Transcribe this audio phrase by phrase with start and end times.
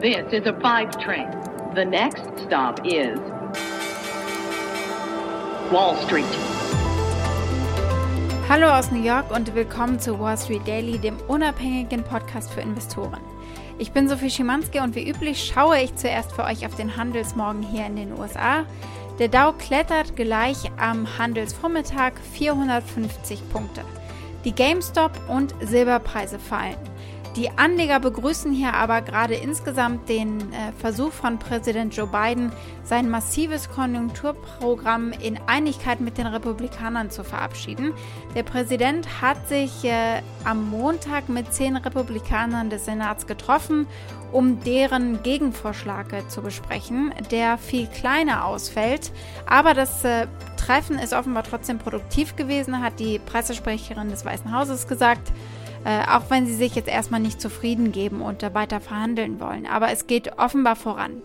[0.00, 1.28] This is a five train.
[1.74, 3.18] The next stop is
[5.70, 6.24] Wall Street.
[8.48, 13.20] Hallo aus New York und willkommen zu Wall Street Daily, dem unabhängigen Podcast für Investoren.
[13.78, 17.62] Ich bin Sophie Schimanski und wie üblich schaue ich zuerst für euch auf den Handelsmorgen
[17.62, 18.64] hier in den USA.
[19.18, 23.82] Der Dow klettert gleich am Handelsvormittag 450 Punkte.
[24.46, 26.78] Die GameStop und Silberpreise fallen.
[27.36, 32.50] Die Anleger begrüßen hier aber gerade insgesamt den äh, Versuch von Präsident Joe Biden,
[32.82, 37.94] sein massives Konjunkturprogramm in Einigkeit mit den Republikanern zu verabschieden.
[38.34, 43.86] Der Präsident hat sich äh, am Montag mit zehn Republikanern des Senats getroffen,
[44.32, 49.12] um deren Gegenvorschlag zu besprechen, der viel kleiner ausfällt.
[49.46, 50.26] Aber das äh,
[50.56, 55.32] Treffen ist offenbar trotzdem produktiv gewesen, hat die Pressesprecherin des Weißen Hauses gesagt.
[55.84, 59.66] Äh, auch wenn sie sich jetzt erstmal nicht zufrieden geben und weiter verhandeln wollen.
[59.66, 61.22] Aber es geht offenbar voran.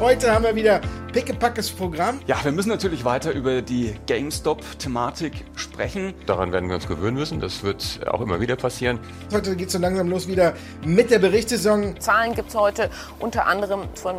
[0.00, 0.80] Heute haben wir wieder
[1.12, 2.20] pickepackes Programm.
[2.28, 6.14] Ja, wir müssen natürlich weiter über die GameStop-Thematik sprechen.
[6.26, 7.40] Daran werden wir uns gewöhnen müssen.
[7.40, 9.00] Das wird auch immer wieder passieren.
[9.32, 10.54] Heute geht es so langsam los wieder
[10.84, 11.98] mit der Berichtssaison.
[11.98, 14.14] Zahlen gibt es heute unter anderem von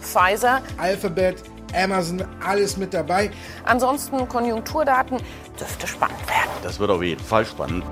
[0.00, 0.62] Pfizer.
[0.76, 1.42] Alphabet,
[1.74, 3.30] Amazon, alles mit dabei.
[3.64, 5.18] Ansonsten Konjunkturdaten
[5.58, 6.50] dürfte spannend werden.
[6.62, 7.84] Das wird auf jeden Fall spannend.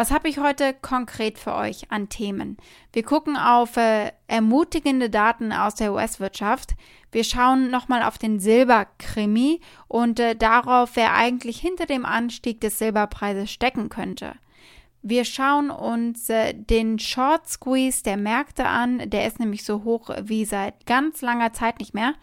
[0.00, 2.56] Was habe ich heute konkret für euch an Themen?
[2.90, 6.70] Wir gucken auf äh, ermutigende Daten aus der US-Wirtschaft.
[7.12, 12.78] Wir schauen nochmal auf den Silberkrimi und äh, darauf, wer eigentlich hinter dem Anstieg des
[12.78, 14.36] Silberpreises stecken könnte.
[15.02, 19.10] Wir schauen uns äh, den Short Squeeze der Märkte an.
[19.10, 22.14] Der ist nämlich so hoch wie seit ganz langer Zeit nicht mehr.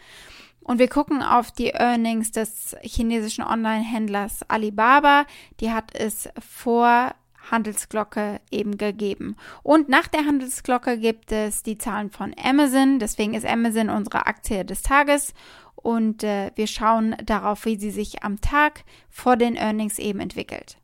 [0.61, 5.25] Und wir gucken auf die Earnings des chinesischen Online-Händlers Alibaba.
[5.59, 7.15] Die hat es vor
[7.49, 9.37] Handelsglocke eben gegeben.
[9.63, 12.99] Und nach der Handelsglocke gibt es die Zahlen von Amazon.
[12.99, 15.33] Deswegen ist Amazon unsere Aktie des Tages.
[15.75, 20.77] Und äh, wir schauen darauf, wie sie sich am Tag vor den Earnings eben entwickelt.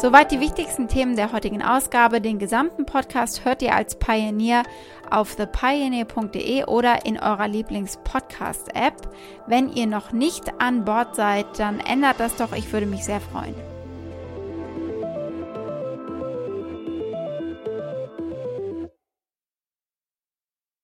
[0.00, 2.22] Soweit die wichtigsten Themen der heutigen Ausgabe.
[2.22, 4.62] Den gesamten Podcast hört ihr als Pioneer
[5.10, 8.94] auf thepioneer.de oder in eurer Lieblings-Podcast-App.
[9.46, 12.54] Wenn ihr noch nicht an Bord seid, dann ändert das doch.
[12.54, 13.54] Ich würde mich sehr freuen.